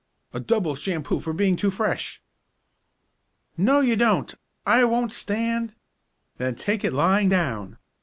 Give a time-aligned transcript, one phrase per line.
[0.33, 2.23] "A double shampoo for being too fresh!"
[3.55, 4.33] "No, you don't!
[4.65, 5.75] I won't stand"
[6.39, 7.77] "Then take it lying down.